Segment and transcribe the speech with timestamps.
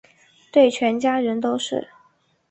[0.51, 1.91] 对全家人都是